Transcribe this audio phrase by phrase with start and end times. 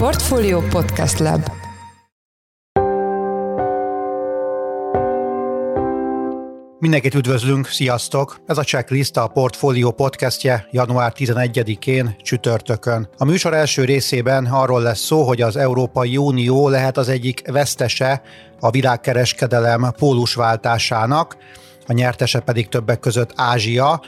[0.00, 1.50] Portfolio Podcast Lab
[6.78, 8.40] Mindenkit üdvözlünk, sziasztok!
[8.46, 13.08] Ez a Checklist a Portfolio podcastje január 11-én csütörtökön.
[13.16, 18.22] A műsor első részében arról lesz szó, hogy az Európai Unió lehet az egyik vesztese
[18.60, 21.36] a világkereskedelem pólusváltásának,
[21.86, 24.02] a nyertese pedig többek között Ázsia,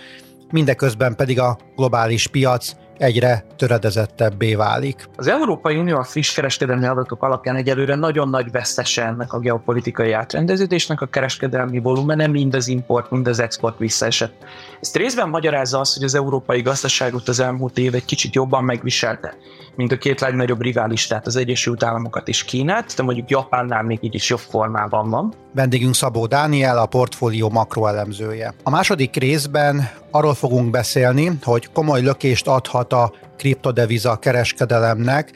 [0.51, 5.09] mindeközben pedig a globális piac egyre töredezettebbé válik.
[5.17, 10.13] Az Európai Unió a friss kereskedelmi adatok alapján egyelőre nagyon nagy vesztese ennek a geopolitikai
[10.13, 14.35] átrendeződésnek, a kereskedelmi volumene mind az import, mind az export visszaesett.
[14.81, 19.35] Ezt részben magyarázza az, hogy az európai gazdaságot az elmúlt év egy kicsit jobban megviselte,
[19.77, 24.15] mint a két legnagyobb riválistát, az Egyesült Államokat és Kínát, de mondjuk Japánnál még így
[24.15, 25.33] is jobb formában van.
[25.55, 28.55] Vendégünk Szabó Dániel, a portfólió makroelemzője.
[28.63, 35.31] A második részben arról fogunk beszélni, hogy komoly lökést adhat a kriptodeviza kereskedelemnek,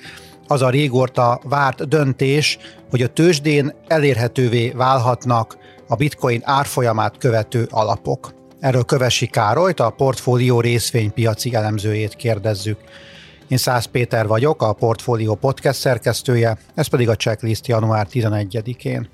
[0.47, 2.59] az a régóta várt döntés,
[2.91, 8.35] hogy a tőzsdén elérhetővé válhatnak a bitcoin árfolyamát követő alapok.
[8.61, 12.79] Erről Kövesi Károlyt, a portfólió részvénypiaci elemzőjét kérdezzük.
[13.49, 19.09] Én Szász Péter vagyok, a Portfólió podcast szerkesztője, ez pedig a checklist január 11-én.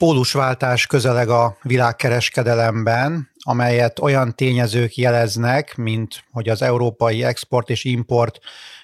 [0.00, 8.38] Pólusváltás közeleg a világkereskedelemben, amelyet olyan tényezők jeleznek, mint hogy az európai export és import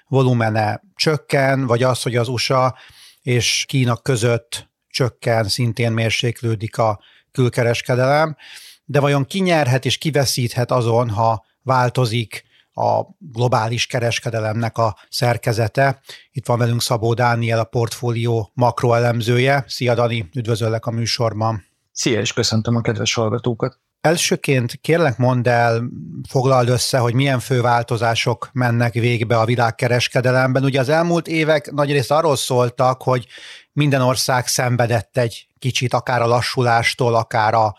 [0.08, 2.78] volumene csökken, vagy az, hogy az USA
[3.22, 7.00] és Kína között csökken, szintén mérséklődik a
[7.32, 8.36] külkereskedelem,
[8.84, 12.44] de vajon ki nyerhet és kiveszíthet azon, ha változik
[12.76, 16.00] a globális kereskedelemnek a szerkezete.
[16.30, 19.64] Itt van velünk Szabó Dániel, a portfólió makroelemzője.
[19.68, 21.64] Szia Dani, üdvözöllek a műsorban.
[21.92, 23.78] Szia, és köszöntöm a kedves hallgatókat.
[24.00, 25.82] Elsőként kérlek mondd el,
[26.28, 30.64] foglald össze, hogy milyen fő változások mennek végbe a világkereskedelemben.
[30.64, 33.26] Ugye az elmúlt évek nagyrészt arról szóltak, hogy
[33.72, 37.76] minden ország szenvedett egy kicsit, akár a lassulástól, akár a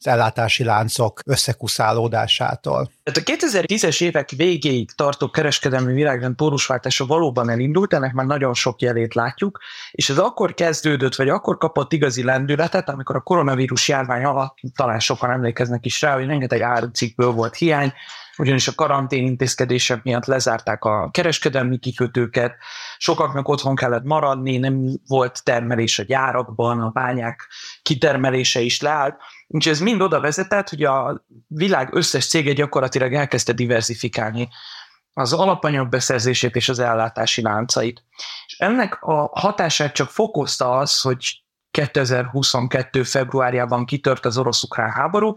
[0.00, 2.90] az ellátási láncok összekuszálódásától.
[3.02, 8.80] Tehát a 2010-es évek végéig tartó kereskedelmi világrend pórusváltása valóban elindult, ennek már nagyon sok
[8.80, 9.58] jelét látjuk,
[9.90, 15.00] és ez akkor kezdődött, vagy akkor kapott igazi lendületet, amikor a koronavírus járvány alatt talán
[15.00, 17.92] sokan emlékeznek is rá, hogy rengeteg árucikkből volt hiány,
[18.40, 22.56] ugyanis a karantén intézkedések miatt lezárták a kereskedelmi kikötőket,
[22.98, 27.48] sokaknak otthon kellett maradni, nem volt termelés a gyárakban, a bányák
[27.82, 29.16] kitermelése is leállt,
[29.52, 34.48] Úgyhogy ez mind oda vezetett, hogy a világ összes cége gyakorlatilag elkezdte diversifikálni
[35.12, 38.04] az alapanyag beszerzését és az ellátási láncait.
[38.46, 43.02] És ennek a hatását csak fokozta az, hogy 2022.
[43.02, 45.34] februárjában kitört az orosz-ukrán háború,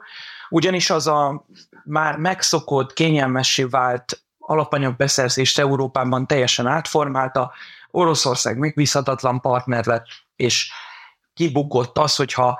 [0.53, 1.45] ugyanis az a
[1.83, 7.51] már megszokott, kényelmessé vált alapanyag beszerzést Európában teljesen átformálta,
[7.91, 10.05] Oroszország megbízhatatlan partner lett,
[10.35, 10.71] és
[11.33, 12.59] kibukott az, hogyha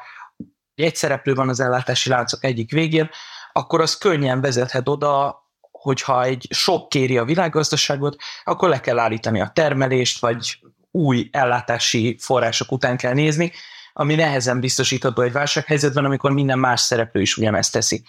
[0.76, 3.10] egy szereplő van az ellátási láncok egyik végén,
[3.52, 9.42] akkor az könnyen vezethet oda, hogyha egy sok kéri a világgazdaságot, akkor le kell állítani
[9.42, 10.60] a termelést, vagy
[10.92, 13.52] új ellátási források után kell nézni,
[13.94, 18.04] ami nehezen biztosítható egy válsághelyzetben, amikor minden más szereplő is ugyanezt teszi.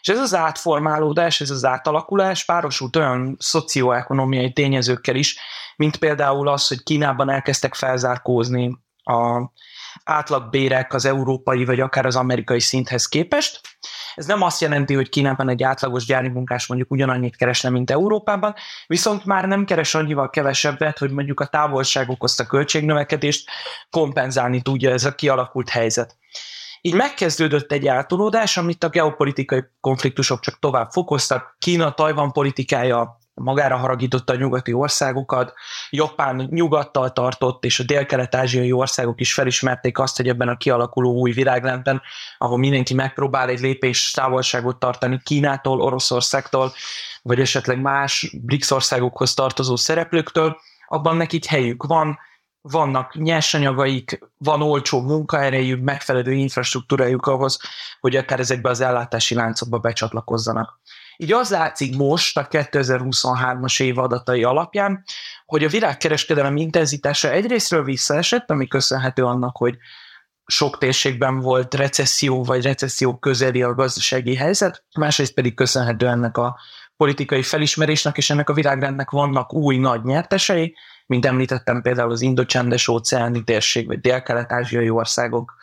[0.00, 5.38] És ez az átformálódás, ez az átalakulás párosult olyan szocioekonomiai tényezőkkel is,
[5.76, 9.50] mint például az, hogy Kínában elkezdtek felzárkózni a
[10.04, 13.60] átlagbérek az európai vagy akár az amerikai szinthez képest.
[14.16, 18.54] Ez nem azt jelenti, hogy Kínában egy átlagos gyári munkás mondjuk ugyanannyit keresne, mint Európában,
[18.86, 23.50] viszont már nem keres annyival kevesebbet, hogy mondjuk a távolság okozta költségnövekedést
[23.90, 26.16] kompenzálni tudja ez a kialakult helyzet.
[26.80, 31.56] Így megkezdődött egy átolódás, amit a geopolitikai konfliktusok csak tovább fokoztak.
[31.58, 35.52] Kína-Tajvan politikája magára haragította a nyugati országokat,
[35.90, 41.32] Japán nyugattal tartott, és a dél-kelet-ázsiai országok is felismerték azt, hogy ebben a kialakuló új
[41.32, 42.02] világrendben,
[42.38, 46.72] ahol mindenki megpróbál egy lépés távolságot tartani Kínától, Oroszországtól,
[47.22, 50.56] vagy esetleg más BRICS országokhoz tartozó szereplőktől,
[50.86, 52.18] abban nekik helyük van,
[52.60, 57.58] vannak nyersanyagaik, van olcsó munkaerejük, megfelelő infrastruktúrájuk ahhoz,
[58.00, 60.80] hogy akár ezekbe az ellátási láncokba becsatlakozzanak.
[61.16, 65.04] Így az látszik most a 2023-as év adatai alapján,
[65.46, 69.76] hogy a világkereskedelem intenzitása egyrésztről visszaesett, ami köszönhető annak, hogy
[70.46, 76.58] sok térségben volt recesszió vagy recesszió közeli a gazdasági helyzet, másrészt pedig köszönhető ennek a
[76.96, 80.74] politikai felismerésnek és ennek a világrendnek vannak új nagy nyertesei,
[81.06, 85.54] mint említettem például az indocsendes óceáni térség, vagy dél-kelet-ázsiai országok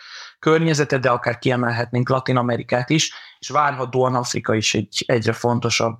[0.43, 5.97] környezete, de akár kiemelhetnénk Latin Amerikát is, és várhatóan Afrika is egy egyre fontosabb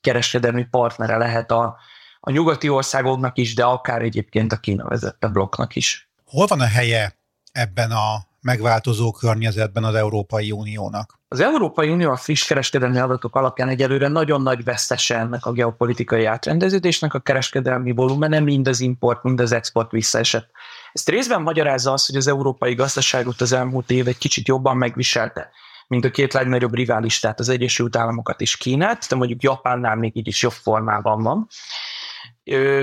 [0.00, 1.76] kereskedelmi partnere lehet a,
[2.20, 6.10] a nyugati országoknak is, de akár egyébként a Kína vezette blokknak is.
[6.24, 7.16] Hol van a helye
[7.52, 11.18] ebben a megváltozó környezetben az Európai Uniónak?
[11.28, 16.24] Az Európai Unió a friss kereskedelmi adatok alapján egyelőre nagyon nagy vesztese ennek a geopolitikai
[16.24, 20.50] átrendeződésnek, a kereskedelmi volumene mind az import, mind az export visszaesett.
[20.92, 25.50] Ezt részben magyarázza az, hogy az európai gazdaságot az elmúlt év egy kicsit jobban megviselte,
[25.86, 30.16] mint a két legnagyobb rivális, tehát az Egyesült Államokat és Kínát, de mondjuk Japánnál még
[30.16, 31.46] így is jobb formában van.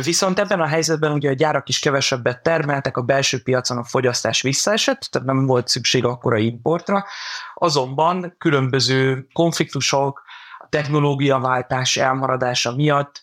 [0.04, 4.42] Viszont ebben a helyzetben ugye a gyárak is kevesebbet termeltek, a belső piacon a fogyasztás
[4.42, 7.06] visszaesett, tehát nem volt szükség akkora importra,
[7.54, 10.24] azonban különböző konfliktusok,
[10.70, 13.22] technológiaváltás elmaradása miatt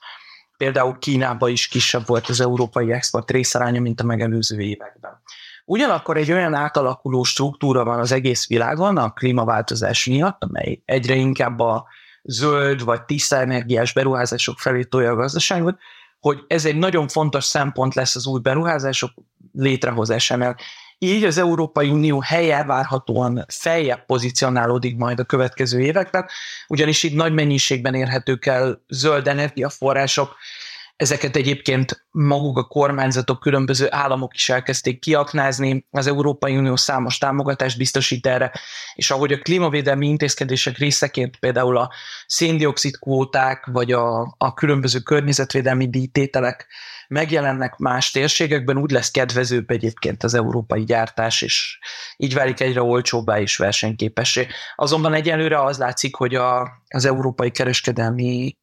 [0.64, 5.20] például Kínában is kisebb volt az európai export részaránya, mint a megelőző években.
[5.64, 11.60] Ugyanakkor egy olyan átalakuló struktúra van az egész világon a klímaváltozás miatt, amely egyre inkább
[11.60, 11.86] a
[12.22, 15.78] zöld vagy tiszta energiás beruházások felé tolja a gazdaságot,
[16.20, 19.10] hogy ez egy nagyon fontos szempont lesz az új beruházások
[19.52, 20.56] létrehozásánál.
[21.04, 26.26] Így az Európai Unió helye várhatóan feljebb pozícionálódik majd a következő években,
[26.68, 30.36] ugyanis itt nagy mennyiségben érhetők el zöld energiaforrások,
[30.96, 37.78] Ezeket egyébként maguk a kormányzatok, különböző államok is elkezdték kiaknázni, az Európai Unió számos támogatást
[37.78, 38.52] biztosít erre,
[38.94, 41.92] és ahogy a klímavédelmi intézkedések részeként például a
[42.26, 46.66] széndiokszid kvóták, vagy a, a különböző környezetvédelmi díjtételek
[47.08, 51.78] megjelennek más térségekben, úgy lesz kedvezőbb egyébként az európai gyártás, és
[52.16, 54.46] így válik egyre olcsóbbá és versenyképessé.
[54.74, 58.56] Azonban egyelőre az látszik, hogy a, az európai kereskedelmi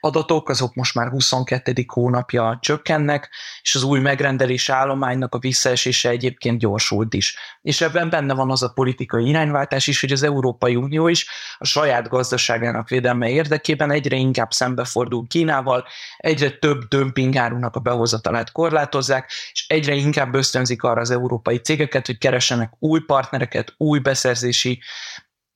[0.00, 1.84] adatok, azok most már 22.
[1.86, 3.30] hónapja csökkennek,
[3.62, 7.36] és az új megrendelés állománynak a visszaesése egyébként gyorsult is.
[7.62, 11.26] És ebben benne van az a politikai irányváltás is, hogy az Európai Unió is
[11.58, 15.86] a saját gazdaságának védelme érdekében egyre inkább szembefordul Kínával,
[16.16, 22.18] egyre több dömpingárunak a behozatalát korlátozzák, és egyre inkább ösztönzik arra az európai cégeket, hogy
[22.18, 24.80] keresenek új partnereket, új beszerzési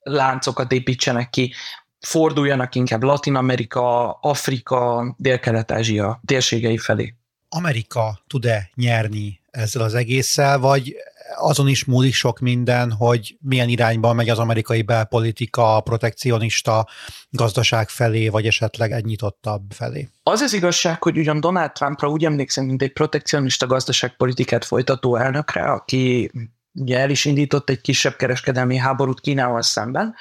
[0.03, 1.55] láncokat építsenek ki,
[2.03, 7.15] forduljanak inkább Latin Amerika, Afrika, Dél-Kelet-Ázsia térségei felé.
[7.49, 10.97] Amerika tud-e nyerni ezzel az egésszel, vagy
[11.37, 16.89] azon is múlik sok minden, hogy milyen irányba megy az amerikai belpolitika, a protekcionista
[17.31, 20.09] gazdaság felé, vagy esetleg egy nyitottabb felé.
[20.23, 25.63] Az az igazság, hogy ugyan Donald Trumpra úgy emlékszem, mint egy protekcionista gazdaságpolitikát folytató elnökre,
[25.63, 26.31] aki
[26.75, 30.15] ugye el is indított egy kisebb kereskedelmi háborút Kínával szemben,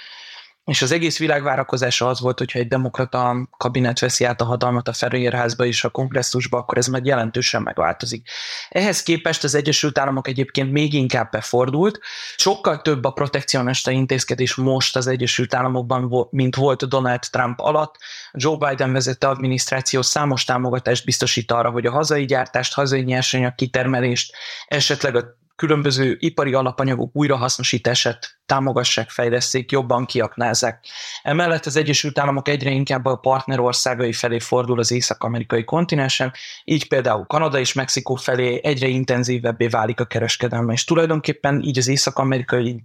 [0.71, 4.87] és az egész világ várakozása az volt, hogyha egy demokrata kabinet veszi át a hatalmat
[4.87, 8.29] a Ferőérházba és a kongresszusba, akkor ez meg jelentősen megváltozik.
[8.69, 11.99] Ehhez képest az Egyesült Államok egyébként még inkább befordult.
[12.35, 17.95] Sokkal több a protekcionista intézkedés most az Egyesült Államokban, mint volt Donald Trump alatt.
[18.31, 24.35] Joe Biden vezette adminisztráció számos támogatást biztosít arra, hogy a hazai gyártást, hazai nyersanyag kitermelést,
[24.67, 30.85] esetleg a különböző ipari alapanyagok újrahasznosítását támogassák, fejleszték, jobban kiaknázzák.
[31.23, 37.25] Emellett az Egyesült Államok egyre inkább a partnerországai felé fordul az észak-amerikai kontinensen, így például
[37.25, 42.83] Kanada és Mexikó felé egyre intenzívebbé válik a kereskedelme, és tulajdonképpen így az észak-amerikai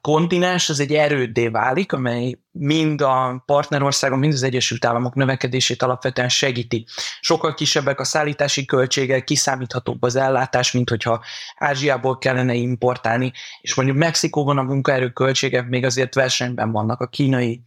[0.00, 6.28] kontinens az egy erőddé válik, amely mind a partnerországon, mind az Egyesült Államok növekedését alapvetően
[6.28, 6.86] segíti.
[7.20, 11.24] Sokkal kisebbek a szállítási költségek, kiszámíthatóbb az ellátás, mint hogyha
[11.56, 17.62] Ázsiából kellene importálni, és mondjuk Mexikóban a munkaerő költségek még azért versenyben vannak a kínai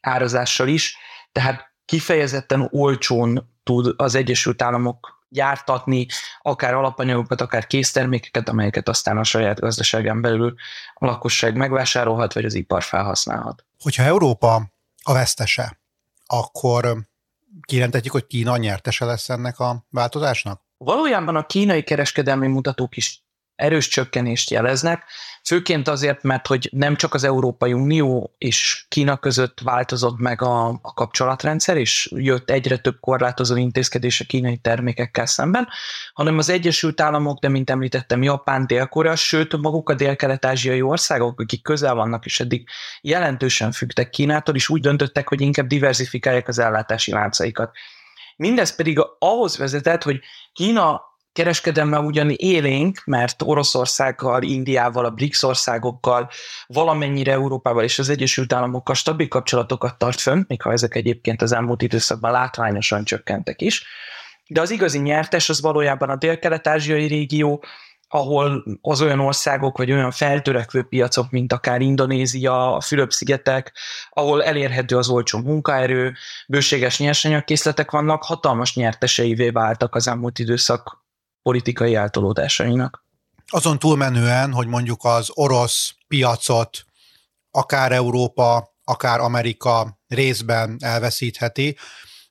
[0.00, 0.96] árazással is,
[1.32, 6.06] tehát kifejezetten olcsón tud az Egyesült Államok gyártatni,
[6.42, 10.54] akár alapanyagokat, akár késztermékeket, amelyeket aztán a saját gazdaságán belül
[10.94, 13.64] a lakosság megvásárolhat, vagy az ipar felhasználhat.
[13.82, 15.80] Hogyha Európa a vesztese,
[16.26, 16.96] akkor
[17.62, 20.62] kijelentetjük, hogy Kína nyertese lesz ennek a változásnak?
[20.76, 23.22] Valójában a kínai kereskedelmi mutatók is
[23.58, 25.04] erős csökkenést jeleznek,
[25.44, 30.68] főként azért, mert hogy nem csak az Európai Unió és Kína között változott meg a,
[30.68, 35.68] a kapcsolatrendszer, és jött egyre több korlátozó intézkedés a kínai termékekkel szemben,
[36.12, 41.62] hanem az Egyesült Államok, de mint említettem, Japán, Dél-Korea, sőt maguk a dél-kelet-ázsiai országok, akik
[41.62, 42.68] közel vannak, és eddig
[43.00, 47.70] jelentősen függtek Kínától, is úgy döntöttek, hogy inkább diversifikálják az ellátási láncaikat.
[48.36, 50.20] Mindez pedig ahhoz vezetett, hogy
[50.52, 51.07] Kína
[51.38, 56.30] kereskedelme ugyan élénk, mert Oroszországgal, Indiával, a BRICS országokkal,
[56.66, 61.52] valamennyire Európával és az Egyesült Államokkal stabil kapcsolatokat tart fönn, még ha ezek egyébként az
[61.52, 63.84] elmúlt időszakban látványosan csökkentek is.
[64.46, 67.64] De az igazi nyertes az valójában a dél-kelet-ázsiai régió,
[68.08, 73.72] ahol az olyan országok, vagy olyan feltörekvő piacok, mint akár Indonézia, a Fülöp-szigetek,
[74.10, 76.14] ahol elérhető az olcsó munkaerő,
[76.48, 81.06] bőséges nyersanyagkészletek vannak, hatalmas nyerteseivé váltak az elmúlt időszak
[81.42, 83.04] politikai eltolódásainak.
[83.46, 86.84] Azon túlmenően, hogy mondjuk az orosz piacot
[87.50, 91.76] akár Európa, akár Amerika részben elveszítheti,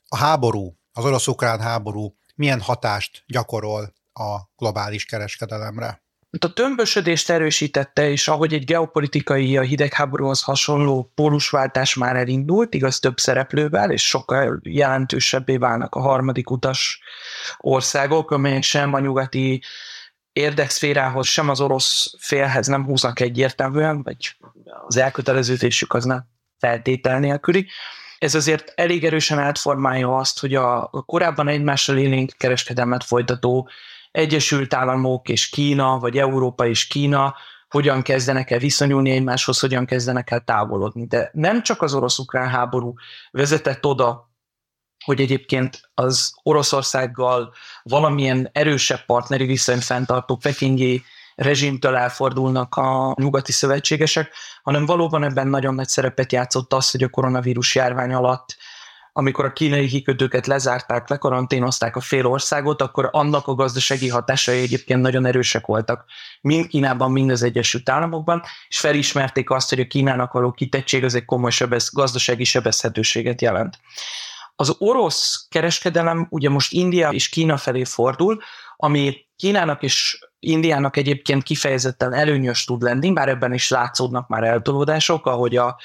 [0.07, 6.01] a háború, az orosz-ukrán háború milyen hatást gyakorol a globális kereskedelemre?
[6.39, 13.17] A tömbösödést erősítette, és ahogy egy geopolitikai a hidegháborúhoz hasonló pólusváltás már elindult, igaz több
[13.17, 16.99] szereplővel, és sokkal jelentősebbé válnak a harmadik utas
[17.57, 19.63] országok, amelyek sem a nyugati
[20.33, 24.35] érdekszférához, sem az orosz félhez nem húznak egyértelműen, vagy
[24.87, 26.25] az elköteleződésük az nem
[26.59, 27.67] feltétel nélküli.
[28.19, 33.69] Ez azért elég erősen átformálja azt, hogy a korábban egymással élénk kereskedelmet folytató
[34.17, 37.35] Egyesült Államok és Kína, vagy Európa és Kína
[37.69, 41.05] hogyan kezdenek el viszonyulni egymáshoz, hogyan kezdenek el távolodni.
[41.05, 42.93] De nem csak az orosz-ukrán háború
[43.31, 44.31] vezetett oda,
[45.05, 51.03] hogy egyébként az Oroszországgal valamilyen erősebb partneri viszonyt fenntartó pekingi
[51.35, 54.33] rezsimtől elfordulnak a nyugati szövetségesek,
[54.63, 58.57] hanem valóban ebben nagyon nagy szerepet játszott az, hogy a koronavírus járvány alatt
[59.17, 65.01] amikor a kínai kikötőket lezárták, lekaranténozták a fél országot, akkor annak a gazdasági hatásai egyébként
[65.01, 66.05] nagyon erősek voltak.
[66.41, 71.15] Mind Kínában, mind az Egyesült Államokban, és felismerték azt, hogy a Kínának való kitettség az
[71.15, 73.79] egy komoly sebez, gazdasági sebezhetőséget jelent.
[74.55, 78.41] Az orosz kereskedelem ugye most India és Kína felé fordul,
[78.75, 85.25] ami Kínának és Indiának egyébként kifejezetten előnyös tud lenni, bár ebben is látszódnak már eltolódások,
[85.25, 85.79] ahogy a,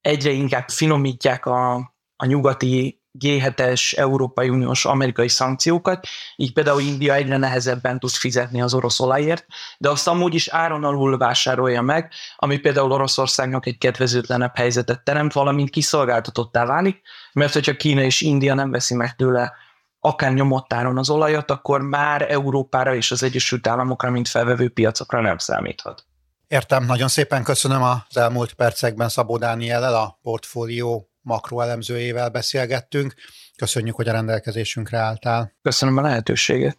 [0.00, 1.90] egyre inkább finomítják a,
[2.22, 8.74] a nyugati G7-es Európai Uniós amerikai szankciókat, így például India egyre nehezebben tud fizetni az
[8.74, 9.46] orosz olajért,
[9.78, 15.32] de azt amúgy is áron alul vásárolja meg, ami például Oroszországnak egy kedvezőtlenebb helyzetet teremt,
[15.32, 17.00] valamint kiszolgáltatottá válik,
[17.32, 19.52] mert hogyha Kína és India nem veszi meg tőle
[20.00, 25.38] akár nyomottáron az olajat, akkor már Európára és az Egyesült Államokra, mint felvevő piacokra nem
[25.38, 26.04] számíthat.
[26.48, 33.14] Értem, nagyon szépen köszönöm az elmúlt percekben Szabó Dániellel, a portfólió makroelemzőjével beszélgettünk.
[33.56, 35.52] Köszönjük, hogy a rendelkezésünkre álltál.
[35.62, 36.78] Köszönöm a lehetőséget.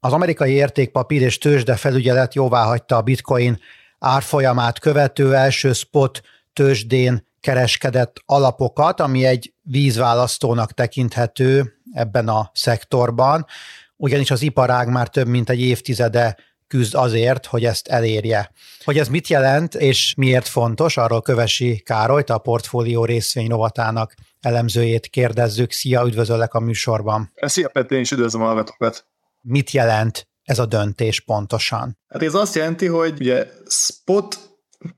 [0.00, 3.58] Az amerikai értékpapír és tőzsde felügyelet jóvá hagyta a bitcoin
[3.98, 6.20] árfolyamát követő első spot
[6.52, 13.46] tőzsdén kereskedett alapokat, ami egy vízválasztónak tekinthető ebben a szektorban,
[13.96, 16.36] ugyanis az iparág már több mint egy évtizede
[16.70, 18.52] küzd azért, hogy ezt elérje.
[18.84, 25.06] Hogy ez mit jelent és miért fontos, arról Kövesi Károlyt, a portfólió részvény rovatának elemzőjét
[25.06, 25.72] kérdezzük.
[25.72, 27.32] Szia, üdvözöllek a műsorban.
[27.34, 29.06] Szia Petri, én is üdvözlöm a hallgatókat.
[29.40, 31.98] Mit jelent ez a döntés pontosan?
[32.08, 34.38] Hát ez azt jelenti, hogy ugye spot,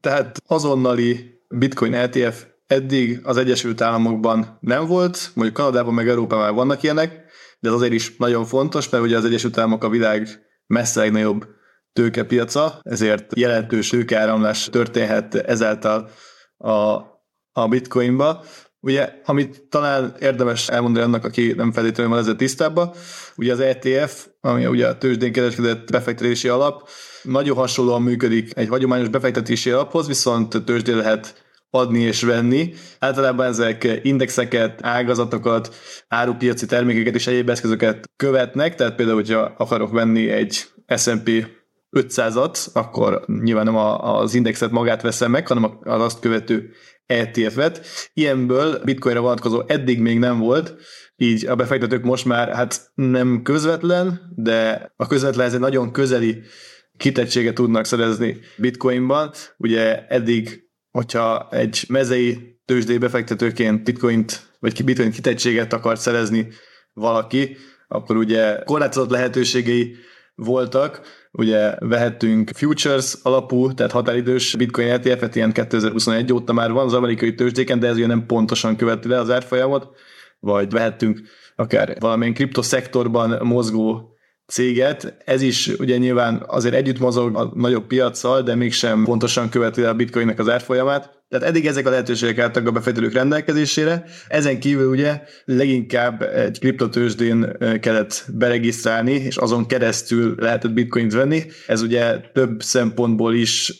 [0.00, 6.54] tehát azonnali bitcoin ETF eddig az Egyesült Államokban nem volt, mondjuk Kanadában meg Európában már
[6.54, 7.24] vannak ilyenek,
[7.60, 10.28] de ez azért is nagyon fontos, mert ugye az Egyesült Államok a világ
[10.66, 11.46] messze legnagyobb
[11.92, 16.10] tőkepiaca, ezért jelentős tőkeáramlás történhet ezáltal
[16.56, 16.70] a,
[17.52, 18.44] a bitcoinba.
[18.80, 22.92] Ugye, amit talán érdemes elmondani annak, aki nem feltétlenül van ezzel tisztában,
[23.36, 26.88] ugye az ETF, ami ugye a tőzsdén kereskedett befektetési alap,
[27.22, 32.74] nagyon hasonlóan működik egy hagyományos befektetési alaphoz, viszont tőzsdén lehet adni és venni.
[32.98, 35.74] Általában ezek indexeket, ágazatokat,
[36.08, 40.64] árupiaci termékeket és egyéb eszközöket követnek, tehát például, hogyha akarok venni egy
[40.96, 41.46] S&P
[41.96, 46.70] 500-at, akkor nyilván nem az indexet magát veszem meg, hanem az azt követő
[47.06, 47.86] ETF-et.
[48.12, 50.74] Ilyenből bitcoinra vonatkozó eddig még nem volt,
[51.16, 56.42] így a befektetők most már hát nem közvetlen, de a közvetlen ez egy nagyon közeli
[56.96, 59.30] kitettséget tudnak szerezni bitcoinban.
[59.56, 66.48] Ugye eddig, hogyha egy mezei tőzsdei befektetőként bitcoint, vagy bitcoin kitettséget akart szerezni
[66.92, 67.56] valaki,
[67.88, 69.96] akkor ugye korlátozott lehetőségei
[70.34, 71.00] voltak,
[71.32, 77.34] ugye vehettünk futures alapú, tehát határidős bitcoin ETF-et, ilyen 2021 óta már van az amerikai
[77.34, 79.88] tőzsdéken, de ez ugye nem pontosan követi le az árfolyamot,
[80.40, 81.20] vagy vehettünk
[81.56, 84.11] akár valamilyen kriptoszektorban mozgó
[84.52, 85.14] céget.
[85.24, 89.94] Ez is ugye nyilván azért együtt mozog a nagyobb piacsal, de mégsem pontosan követi a
[89.94, 91.20] bitcoinnek az árfolyamát.
[91.28, 94.04] Tehát eddig ezek a lehetőségek álltak a befektetők rendelkezésére.
[94.28, 101.42] Ezen kívül ugye leginkább egy kriptotősdén kellett beregisztrálni, és azon keresztül lehetett bitcoint venni.
[101.66, 103.72] Ez ugye több szempontból is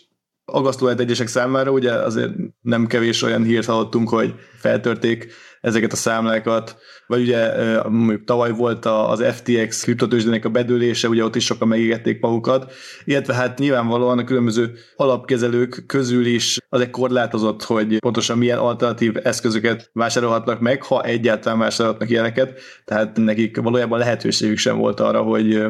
[0.45, 5.97] agasztó lehet egyesek számára, ugye azért nem kevés olyan hírt hallottunk, hogy feltörték ezeket a
[5.97, 6.77] számlákat,
[7.07, 7.53] vagy ugye
[7.89, 12.73] mondjuk tavaly volt az FTX kriptotőzsdének a bedőlése, ugye ott is sokan megégették magukat,
[13.05, 19.15] illetve hát nyilvánvalóan a különböző alapkezelők közül is az egy korlátozott, hogy pontosan milyen alternatív
[19.23, 25.63] eszközöket vásárolhatnak meg, ha egyáltalán vásárolhatnak ilyeneket, tehát nekik valójában lehetőségük sem volt arra, hogy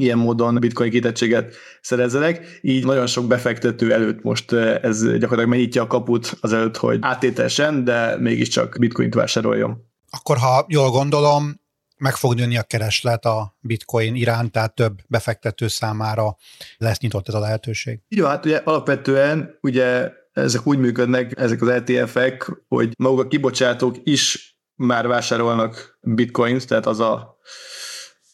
[0.00, 5.82] ilyen módon bitcoin kitettséget szerezzenek, így nagyon sok befektető előtt most eh, ez gyakorlatilag megnyitja
[5.82, 9.88] a kaput az előtt, hogy átételesen, de mégiscsak bitcoint vásároljon.
[10.10, 11.60] Akkor, ha jól gondolom,
[11.96, 16.36] meg fog nőni a kereslet a bitcoin iránt, tehát több befektető számára
[16.76, 18.00] lesz nyitott ez a lehetőség.
[18.08, 23.96] Így hát ugye alapvetően ugye ezek úgy működnek, ezek az ETF-ek, hogy maguk a kibocsátók
[24.02, 27.36] is már vásárolnak bitcoint, tehát az a,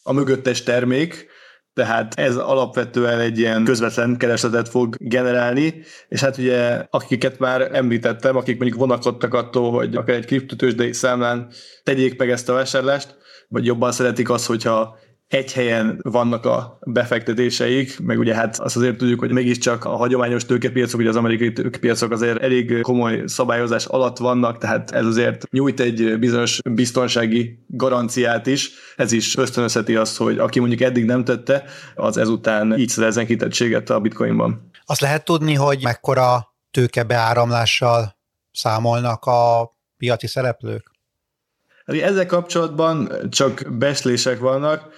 [0.03, 1.27] a mögöttes termék,
[1.77, 8.35] tehát ez alapvetően egy ilyen közvetlen keresletet fog generálni, és hát ugye akiket már említettem,
[8.35, 11.47] akik mondjuk vonakodtak attól, hogy akár egy kriptotősdei számlán
[11.83, 13.17] tegyék meg ezt a vásárlást,
[13.47, 18.97] vagy jobban szeretik azt, hogyha egy helyen vannak a befektetéseik, meg ugye hát azt azért
[18.97, 24.17] tudjuk, hogy mégiscsak a hagyományos tőkepiacok, ugye az amerikai tőkepiacok azért elég komoly szabályozás alatt
[24.17, 28.71] vannak, tehát ez azért nyújt egy bizonyos biztonsági garanciát is.
[28.95, 31.63] Ez is ösztönözheti azt, hogy aki mondjuk eddig nem tette,
[31.95, 34.69] az ezután így szerezzen kitettséget a bitcoinban.
[34.85, 38.17] Azt lehet tudni, hogy mekkora tőkebeáramlással
[38.51, 40.91] számolnak a piaci szereplők?
[41.85, 44.89] Hát ezzel kapcsolatban csak beszlések vannak,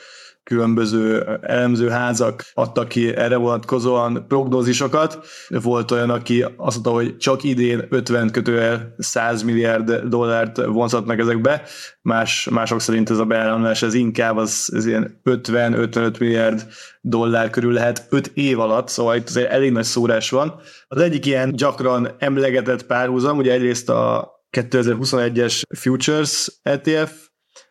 [0.49, 5.19] különböző elemzőházak adtak ki erre vonatkozóan prognózisokat.
[5.47, 11.61] Volt olyan, aki azt mondta, hogy csak idén 50 kötőel 100 milliárd dollárt vonzhatnak ezekbe,
[12.01, 16.67] Más, mások szerint ez a beáramlás ez inkább az, az ilyen 50-55 milliárd
[17.01, 20.59] dollár körül lehet 5 év alatt, szóval itt azért elég nagy szórás van.
[20.87, 27.11] Az egyik ilyen gyakran emlegetett párhuzam, ugye egyrészt a 2021-es Futures ETF,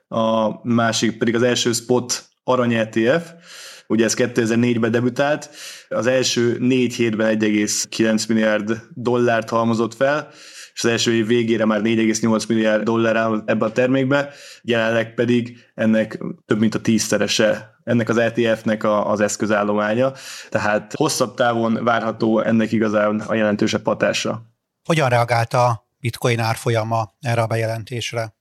[0.09, 3.33] a másik pedig az első spot arany ETF,
[3.87, 5.51] ugye ez 2004-ben debütált,
[5.89, 10.29] az első négy hétben 1,9 milliárd dollárt halmozott fel,
[10.75, 15.59] és az első év végére már 4,8 milliárd dollár áll ebbe a termékbe, jelenleg pedig
[15.75, 20.13] ennek több mint a tízszerese ennek az ETF-nek a, az eszközállománya,
[20.49, 24.43] tehát hosszabb távon várható ennek igazán a jelentősebb hatása.
[24.85, 28.38] Hogyan reagált a bitcoin árfolyama erre a bejelentésre?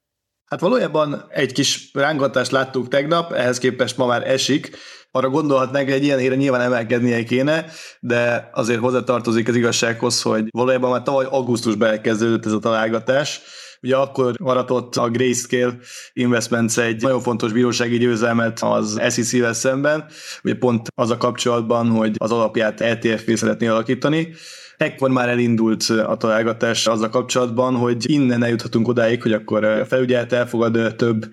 [0.47, 4.77] Hát valójában egy kis rángatást láttuk tegnap, ehhez képest ma már esik.
[5.11, 7.65] Arra gondolhatnánk, hogy egy ilyen híre nyilván emelkednie kéne,
[7.99, 13.41] de azért hozzátartozik az igazsághoz, hogy valójában már tavaly augusztusban elkezdődött ez a találgatás.
[13.81, 15.77] Ugye akkor maratott a Grayscale
[16.13, 20.05] Investments egy nagyon fontos bírósági győzelmet az SEC-vel szemben,
[20.43, 24.33] ugye pont az a kapcsolatban, hogy az alapját ETF-vé szeretné alakítani,
[24.77, 30.33] Ekkor már elindult a találgatás azzal kapcsolatban, hogy innen eljuthatunk odáig, hogy akkor a felügyelet
[30.33, 31.25] elfogad több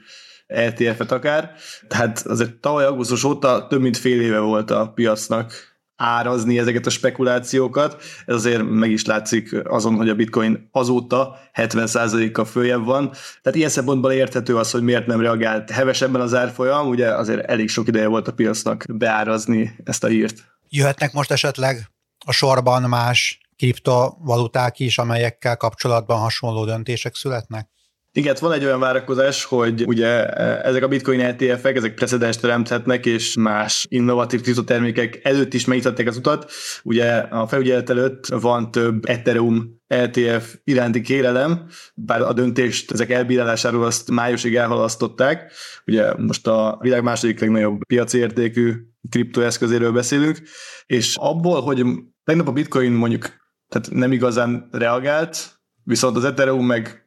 [0.46, 1.52] ETF-et akár.
[1.88, 6.90] Tehát azért tavaly augusztus óta több mint fél éve volt a piacnak árazni ezeket a
[6.90, 8.02] spekulációkat.
[8.26, 13.10] Ez azért meg is látszik azon, hogy a bitcoin azóta 70%-kal följebb van.
[13.42, 17.68] Tehát ilyen szempontból érthető az, hogy miért nem reagált hevesebben az árfolyam, ugye azért elég
[17.68, 20.44] sok ideje volt a piacnak beárazni ezt a hírt.
[20.68, 21.90] Jöhetnek most esetleg
[22.26, 27.68] a sorban más kriptovaluták is, amelyekkel kapcsolatban hasonló döntések születnek?
[28.16, 30.26] Igen, van egy olyan várakozás, hogy ugye
[30.62, 36.16] ezek a bitcoin ETF-ek, ezek precedens teremthetnek, és más innovatív kriptotermékek előtt is megnyitották az
[36.16, 36.52] utat.
[36.82, 43.84] Ugye a felügyelet előtt van több Ethereum ETF iránti kérelem, bár a döntést ezek elbírálásáról
[43.84, 45.52] azt májusig elhalasztották.
[45.86, 48.72] Ugye most a világ második legnagyobb piaci értékű
[49.10, 50.38] kriptoeszközéről beszélünk,
[50.86, 51.84] és abból, hogy
[52.24, 57.03] tegnap a bitcoin mondjuk tehát nem igazán reagált, viszont az Ethereum meg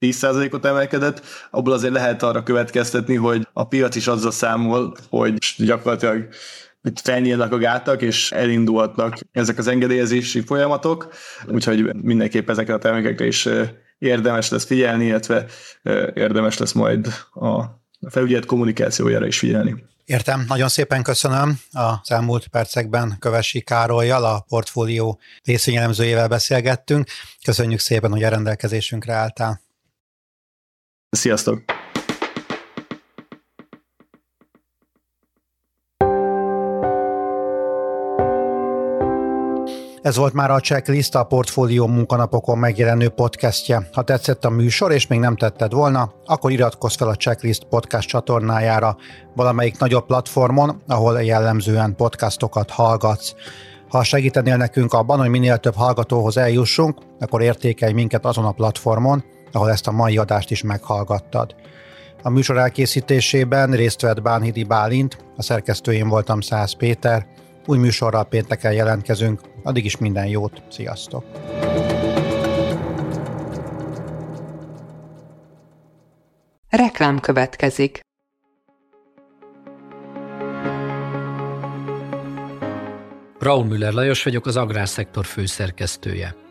[0.00, 6.28] 10%-ot emelkedett, abból azért lehet arra következtetni, hogy a piac is azzal számol, hogy gyakorlatilag
[7.02, 11.08] felnyílnak a gátak, és elindulhatnak ezek az engedélyezési folyamatok,
[11.46, 13.48] úgyhogy mindenképp ezekre a termékekre is
[13.98, 15.46] érdemes lesz figyelni, illetve
[16.14, 17.64] érdemes lesz majd a
[18.10, 19.86] felügyelet kommunikációjára is figyelni.
[20.04, 21.58] Értem, nagyon szépen köszönöm.
[21.72, 27.08] Az elmúlt percekben Kövesi Károlyjal, a portfólió részvényelemzőjével beszélgettünk.
[27.44, 29.60] Köszönjük szépen, hogy a rendelkezésünkre álltál.
[31.10, 31.62] Sziasztok!
[40.02, 43.88] Ez volt már a checklist a Portfólió munkanapokon megjelenő podcastje.
[43.92, 48.08] Ha tetszett a műsor, és még nem tetted volna, akkor iratkozz fel a Checklist podcast
[48.08, 48.96] csatornájára
[49.34, 53.34] valamelyik nagyobb platformon, ahol jellemzően podcastokat hallgatsz.
[53.88, 59.24] Ha segítenél nekünk abban, hogy minél több hallgatóhoz eljussunk, akkor értékelj minket azon a platformon,
[59.52, 61.54] ahol ezt a mai adást is meghallgattad.
[62.22, 67.26] A műsor elkészítésében részt vett Bánhidi Bálint, a szerkesztőjén voltam Szász Péter,
[67.66, 71.24] új műsorral pénteken jelentkezünk, addig is minden jót, sziasztok!
[76.68, 78.00] Reklám következik.
[83.38, 86.34] Raúl Müller Lajos vagyok, az Agrárszektor főszerkesztője.